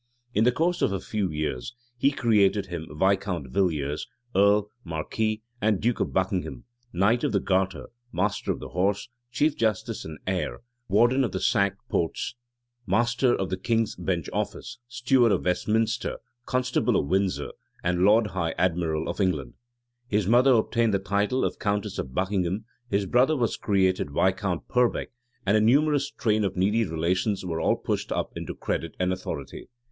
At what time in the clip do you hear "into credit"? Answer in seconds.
28.35-28.95